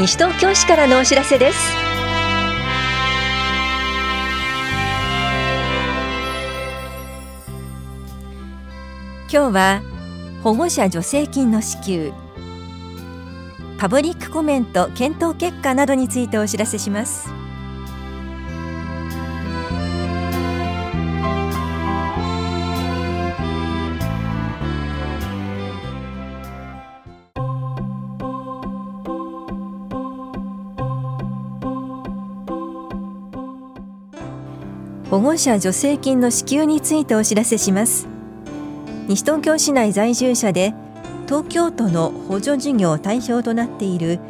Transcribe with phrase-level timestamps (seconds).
[0.00, 1.58] 西東京市からのお知らせです。
[9.30, 9.82] 今日は
[10.42, 12.14] 保護者助成金の支給。
[13.76, 17.39] パブリックコメント検討結果などについてお知らせします。
[35.10, 38.06] 保護者助成金の支給についてお知らせします。
[39.08, 40.72] 西東京市内在住者で
[41.26, 44.20] 東京都の補助事業対象となっている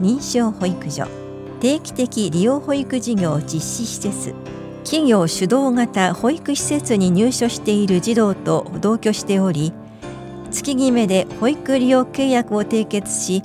[0.00, 1.06] 認証保育所
[1.60, 4.34] 定期的利用保育事業実施施設
[4.82, 9.74] 企業主導型保育施設に入所している児童と同居しており
[10.50, 13.42] 月決めで保育利用契約を締結し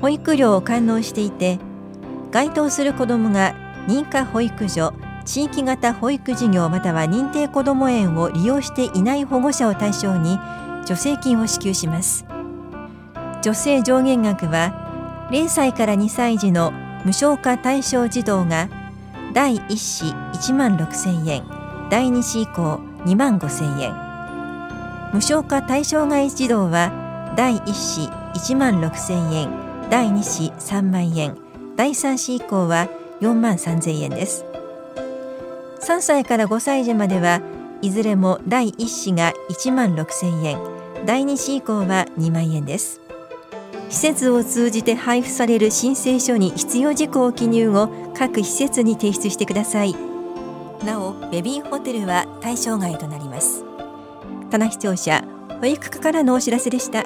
[0.00, 1.60] 保育料を完納していて
[2.32, 3.54] 該当する子どもが
[3.86, 4.92] 認可保育所
[5.24, 10.38] 地域型保育事業または認定こども園を利用していない保護者を対象に
[10.84, 12.24] 助成金を支給します。
[13.42, 16.72] 助成上限額は0歳から2歳児の
[17.04, 18.68] 無償化対象児童が
[19.32, 20.04] 第1子
[20.50, 21.44] 1万6000円
[21.90, 23.92] 第2子以降2万5000円。
[25.12, 29.50] 無償化対象外児童は第1子1万6000円
[29.90, 31.36] 第2子3万円
[31.76, 32.88] 第3子以降は
[33.20, 34.51] 4万3000円です。
[35.82, 37.42] 3歳から5歳児までは
[37.82, 40.58] いずれも第1子が1万6000円
[41.04, 43.00] 第2子以降は2万円です。
[43.88, 49.94] 施設を通じて配布される申請書に必要事項を記入後各施設に提出してください。
[50.84, 53.64] なおベビーホテルは対象外となります。
[54.50, 55.24] 棚視聴者
[55.60, 57.04] 保育課からのお知らせでした。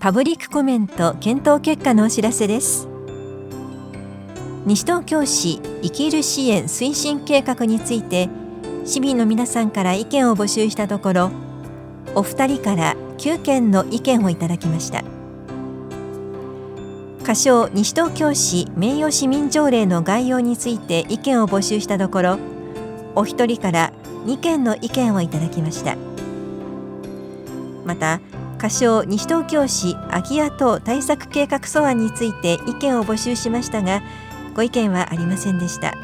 [0.00, 2.86] パブリックコメント検討結果のお知らせです。
[4.64, 8.28] 西東京市生きる支援推進計画について
[8.84, 11.30] 市民の皆さんから意見を募集したところ
[12.14, 15.02] お二人から9件の意見をいただきました。
[17.24, 22.38] 仮称西東京市名誉市民条例の概要について意見を募集したところ
[23.16, 23.92] お一人から
[24.26, 25.96] 2件の意見をいただきました。
[27.84, 28.20] また
[28.58, 34.02] 仮称西東京市空き家等対策計画素案について意見を募集しましたが
[34.54, 35.94] ご意見はありませんでした。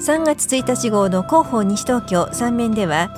[0.00, 3.10] 3月1日号の広報西東京3面では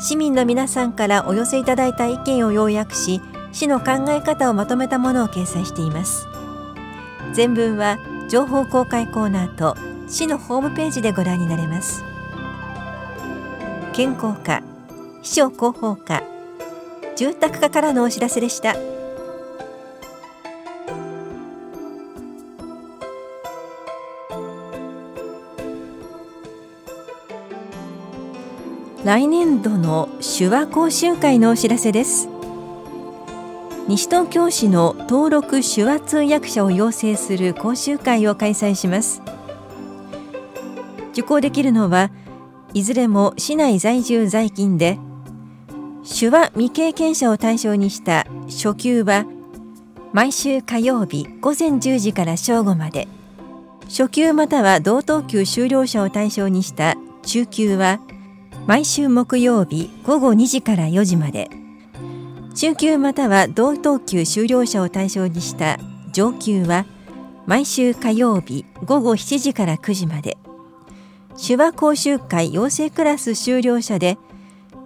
[0.00, 3.20] 市民の皆さんからお寄せいただいた意見を要約し
[3.52, 6.26] 市の考え方をまとめたものを掲載しています。
[7.32, 7.98] 全文は
[8.28, 9.76] 情報公開コーナーと
[10.08, 12.02] 市のホームページでご覧になれます。
[13.92, 14.62] 健康課
[15.22, 16.22] 秘書広報課
[17.22, 18.74] 住宅課からのお知らせでした。
[29.04, 32.28] 来年度の手話講習会のお知らせです。
[33.86, 39.22] 西東京市の登録手話通訳者を養成する講習会を開催します。
[41.12, 42.10] 受講できるのは
[42.74, 44.98] いずれも市内在住在勤で
[46.12, 49.24] 手話未経験者を対象にした初級は
[50.12, 53.08] 毎週火曜日午前10時から正午まで。
[53.88, 58.00] 初級または同等級修了者を対象にした中級は
[58.66, 61.48] 毎週木曜日午後2時から4時まで。
[62.54, 65.78] 中級または同等級修了者を対象にした
[66.12, 66.84] 上級は
[67.46, 70.36] 毎週火曜日午後7時から9時まで。
[71.42, 74.18] 手話講習会養成クラス修了者で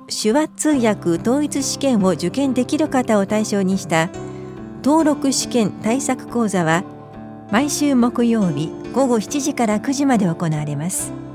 [0.09, 4.09] 手話通訳統一試験を受験できる方を対象にした
[4.83, 6.84] 登録試験対策講座は
[7.50, 11.27] 毎週木曜日午後7時から9時まで行われます。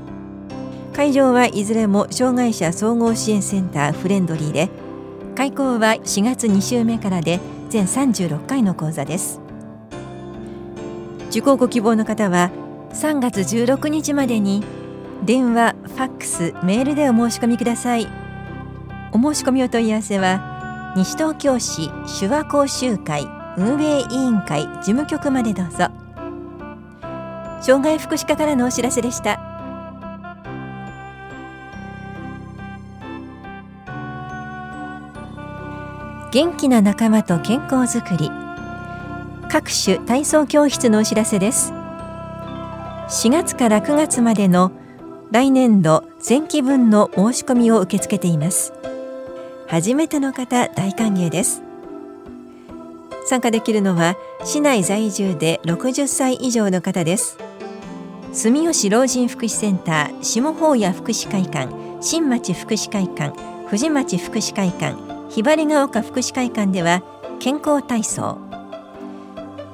[0.92, 4.68] 会場はいずれも障害者総合支援センターフレンドリーで
[5.34, 7.40] 開講は4月2週目からで
[7.70, 9.40] 全36回の講座です
[11.30, 12.50] 受講ご希望の方は
[12.92, 14.62] 3月16日までに
[15.24, 18.21] 電話、ファックス、メールでお申し込みください
[19.12, 23.26] お申し込みお問い合わせは西東京市手話講習会
[23.56, 25.88] 運営委員会事務局までどうぞ。
[27.60, 29.40] 障害福祉課からのお知らせでした。
[36.32, 38.30] 元気な仲間と健康づくり。
[39.50, 41.72] 各種体操教室のお知らせです。
[41.72, 44.72] 4月から9月までの
[45.30, 48.72] 来年度前期分の申し込みを受け付けています。
[49.72, 51.62] 初めての方大歓迎です。
[53.24, 57.38] 参加できるのは市内在住で60歳以上の方です。
[58.34, 61.72] 住吉老人福祉センター下法屋福祉会館
[62.02, 63.34] 新町福祉会館
[63.68, 64.94] 藤町福祉会館
[65.30, 67.02] ひばりが丘福祉会館では
[67.40, 68.36] 健康体操。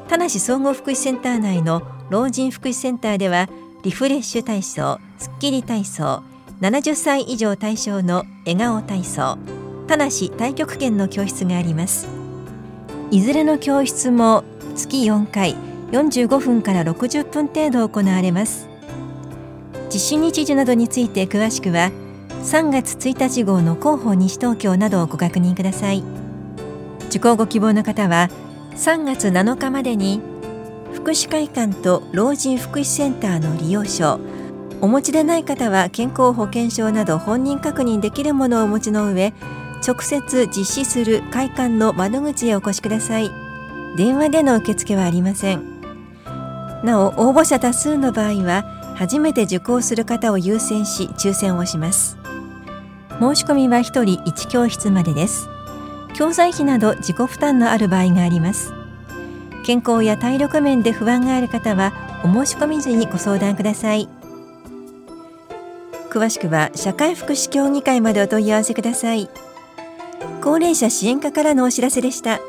[0.07, 3.49] 田梨総合福祉センター内の老人福祉センターでは
[3.83, 6.23] リフレッシュ体操スッキリ体操
[6.61, 9.58] 70歳以上対象の笑顔体操。
[9.89, 12.07] 田梨太極拳の教室があります。
[13.11, 14.45] いずれの教室も
[14.77, 15.57] 月4回
[15.93, 18.69] 45分から60分程度行われます。
[19.87, 21.91] 実施日時などについて詳しくは
[22.43, 26.05] 3月1日号の広報西東京などをご確認ください。
[27.07, 28.29] 受講ご希望の方は
[28.73, 30.21] 3月7日までに
[30.93, 34.21] 福祉会館と老人福祉センターの利用証
[34.83, 39.33] お持ちでない方は健康保険証など本人確認できるものをお持ちの上
[39.87, 43.31] 直接実施する会館の窓口へお越しください。
[43.97, 45.81] 電話での受付はありません。
[46.85, 48.65] なお応募者多数の場合は
[48.95, 52.17] 初めて受講する方を優先し抽選をします。
[53.21, 55.49] 申し込みは1人1教室までです。
[56.15, 58.73] 教材費など自己負担のある場合があります。
[59.65, 61.93] 健康や体力面で不安がある方は
[62.25, 64.09] お申し込み時にご相談ください。
[66.11, 69.29] 詳しくは社会福祉協議会までお問い合わせください。
[70.43, 72.41] 高齢者支援課からのお知らせでした。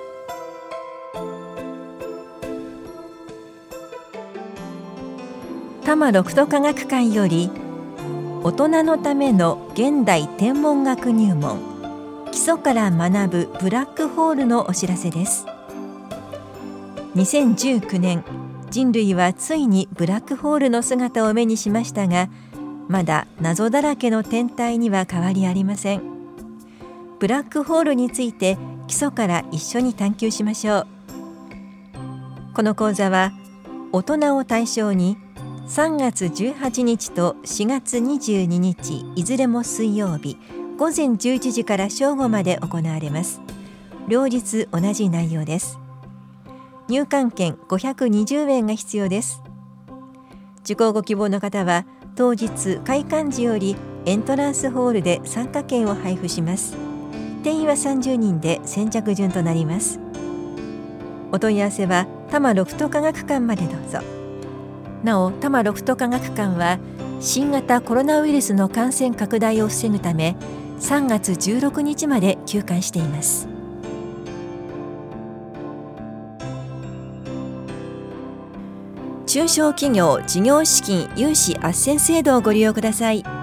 [5.90, 7.50] 多摩六都科学館より
[8.44, 11.60] 大人のための現代天文学入門
[12.32, 15.48] 基礎から学ぶブラックホールのお知らせです。
[17.16, 18.24] 2019年
[18.70, 22.30] 人類はついにブラックホールの姿を目にしましたが
[22.88, 26.19] まだ謎だらけの天体には変わりありません。
[27.20, 28.58] ブラックホールについて
[28.88, 30.88] 基礎から一緒に探求しましょう。
[32.56, 33.32] この講座は
[33.92, 35.18] 大人を対象に
[35.68, 40.38] 3月18日と4月22日いずれも水曜日
[40.78, 43.42] 午前11時から正午まで行われます。
[44.08, 45.78] 両日同じ内容です。
[46.88, 49.44] 入館券520円が必要です。
[50.64, 53.76] 受講ご希望の方は当日開館時より
[54.06, 56.89] エントランスホールで参加券を配布します。
[57.44, 60.00] 定員は30人で先着順となります。
[61.32, 64.00] お問い合わせは多摩ロフト科学館までどうぞ。
[65.04, 66.80] なお多摩ロフト科学館は
[67.20, 70.36] 新型コロナウイルスの感染拡大を防ぐため
[70.80, 73.48] 3月16日まで休館しています。
[79.28, 83.39] 中小企業事業資金融資斡旋制度をご利用ください。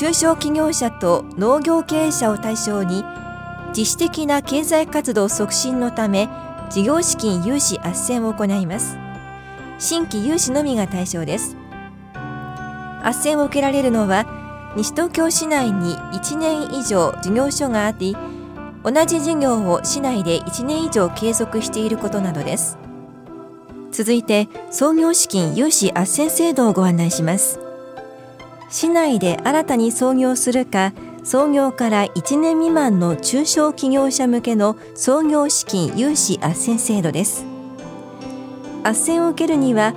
[0.00, 3.04] 中小企業者と農業経営者を対象に
[3.76, 6.26] 自主的な経済活動促進のため
[6.70, 8.96] 事業資金融資斡旋を行います。
[9.78, 11.54] 新規融資のみが対象です。
[12.14, 14.24] 斡旋を受けられるのは
[14.74, 18.16] 西東京市内に1年以上事業所があり
[18.82, 22.78] 同じ事業を市内で1年以上継続していることなどです。
[23.92, 27.69] 続いて創業資金融資斡旋制度をご案内します。
[28.70, 30.92] 市内で新たに創業するか
[31.24, 37.44] 創業から1年未満の中小企業者向けの創業資金融資斡旋制度です。
[38.82, 39.94] 斡旋を受けるには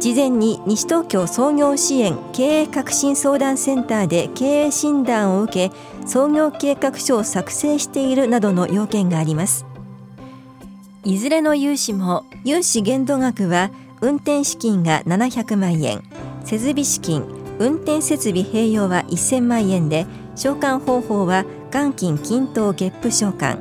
[0.00, 9.66] 事前に西東京創業支援経営革新相談センターで経営診断を受け創業計画書を作成しているなどの要件があります。
[11.04, 16.02] いずれの融資も融資限度額は運転資金が700万円
[16.44, 20.06] 設備資金運転設備併用は1000万円で
[20.36, 23.58] 償還方法は元金均等月付償還。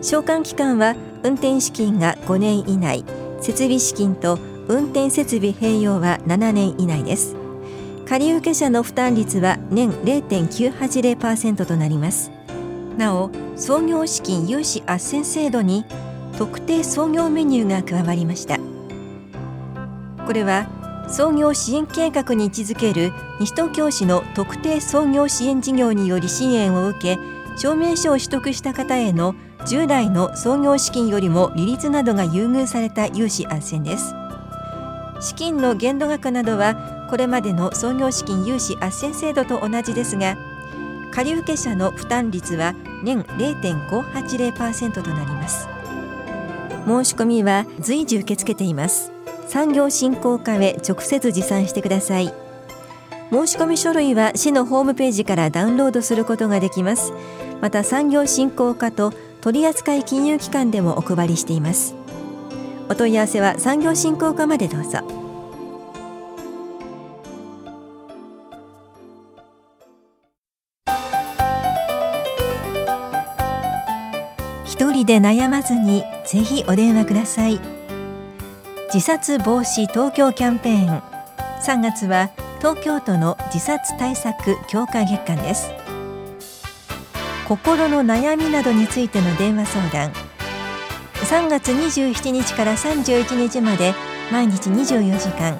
[0.00, 3.04] 償還期間は運転資金が5年以内。
[3.42, 7.34] 設備資金と運転設備併用は7年以内です。
[8.06, 12.30] 借受者の負担率は年0.980%となります。
[12.96, 15.84] なお創業資金融資斡旋制度に
[16.38, 18.58] 特定創業メニューが加わりました。
[20.24, 20.66] これは
[21.08, 27.18] 創業支援計画に位置づける西東京市の特定創業支援事業により支援を受け
[27.56, 29.34] 証明書を取得した方への
[29.66, 34.14] 従来の創業資金よりも利率などが優遇された融資斡旋です。
[35.20, 40.36] 資金の限度額などはこれまでの創業資金融資斡旋制度と同じですが
[41.12, 45.68] 借受者の負担率は年0.580%となります。
[46.86, 49.11] 申し込みは随時受け付けています。
[49.52, 52.32] 産業振興課へ直接持参してください。
[53.30, 57.12] 申し込み書類は市のホームページからダウンロードすることができます。
[57.60, 61.94] また産業振興課と取扱金融機関でもお配りしています。
[62.88, 65.00] お問い合わせは産業振興課までどうぞ。
[74.64, 77.81] 一人で悩まずにぜひお電話ください。
[78.92, 81.02] 自殺防止東京キャンペーン。
[81.62, 85.70] 3月は東京都の自殺対策強化月間です。
[87.48, 90.12] 心の悩みなどについての電話相談。
[91.14, 93.94] 3月27日から31日まで
[94.30, 95.58] 毎日24時間。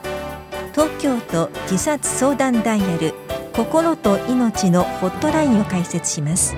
[0.73, 3.15] 東京都自殺相談ダイヤル
[3.55, 6.55] 心と命のホットラインを開設します。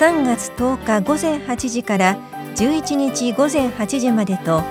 [0.00, 2.16] 3月10日午前8時から
[2.56, 4.62] 11日午前8時までと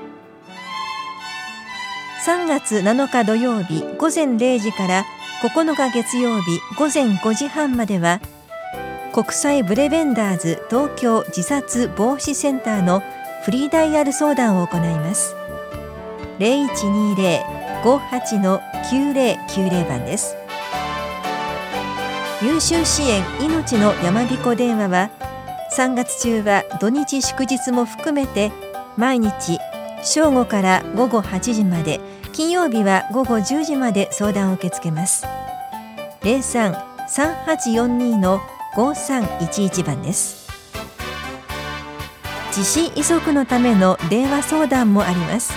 [2.26, 5.06] 3月7日土曜日午前0時から
[5.44, 8.20] 9日月曜日午前5時半までは
[9.16, 13.02] 国際ブレベンダーズ東京自殺防止センターの
[13.46, 15.34] フリーダイヤル相談を行います。
[16.40, 17.42] 0120
[17.82, 20.36] 58-9090番です。
[22.44, 25.10] 優秀支援命の山彦電話は
[25.74, 28.52] 3月中は土日祝日も含めて
[28.98, 29.60] 毎日
[30.04, 32.02] 正午から午後8時まで
[32.34, 35.26] 金曜日は午後10時まで相談を受け付けます。
[36.20, 38.42] 03-3842の
[38.76, 40.46] 5311番です。
[42.50, 45.54] 自死遺族のための電話相談もあります。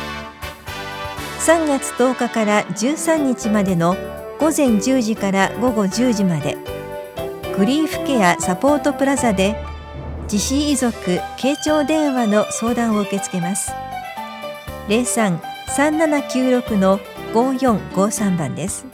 [1.40, 3.96] 3月10日から13日までの
[4.38, 6.56] 午前10時から午後10時まで
[7.56, 9.56] グリーフケアサポートプラザで
[10.24, 10.94] 自死遺族
[11.38, 13.72] 傾聴電話の相談を受け付けます。
[14.88, 17.00] 03-3796の
[17.32, 18.86] 5453番です。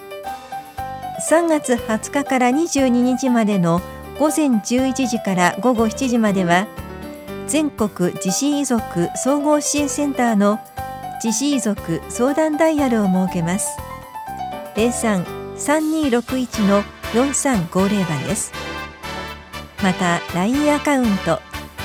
[1.30, 3.80] 3月20日から22日までの
[4.18, 6.68] 午前11時から午後7時までは
[7.48, 10.60] 全国自死遺族総合支援センターの
[11.22, 13.76] 自死遺族相談ダイヤルを設けます。
[14.76, 18.52] 03-3261の4350番です。
[19.82, 21.40] また LINE アカウント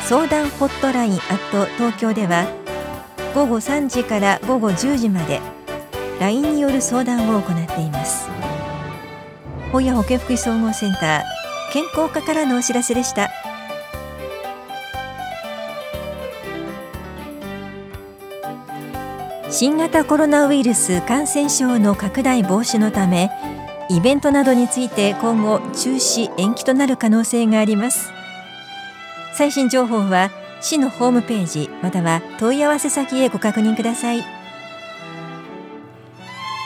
[0.06, 1.20] 相談ホットラインアッ
[1.52, 2.46] ト東京では
[3.34, 5.42] 午後3時から午後10時まで
[6.20, 8.30] LINE による相談を行っています。
[9.72, 11.39] 本屋保健福祉総合センター
[11.72, 13.30] 健康課からのお知らせでした。
[19.52, 23.32] 新型コロナウイルス感染症の拡大防止のため
[23.90, 28.12] イベントなどについて今後中止延期となる可能性があります。
[29.34, 30.30] 最新情報は
[30.62, 34.24] 市のホームページまたは問い合わせ先へご確認ください。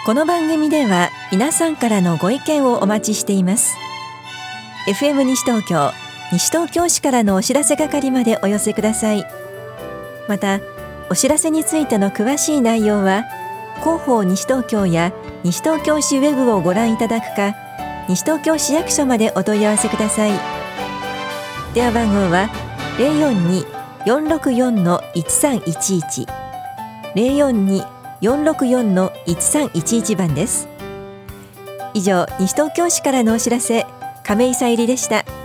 [0.05, 3.77] この番組では皆さんからのご意見をお待ちしています。
[4.85, 5.93] FM 西東京
[6.33, 9.25] 西東京市からのお知らせ係までお寄せください。
[10.27, 10.59] また
[11.09, 13.23] お知らせについての詳しい内容は
[13.79, 15.13] 広報西東京や
[15.43, 17.55] 西東京市ウェブをご覧いただくか
[18.09, 20.33] 西東京市役所までお問い合わせください。
[21.73, 22.49] 電話番号は
[24.05, 26.27] 042-464-1311
[28.21, 30.67] 042-464-1311番です。
[31.93, 33.85] 以上西東京市からのお知らせ。
[34.23, 35.42] 亀井さゆりでした。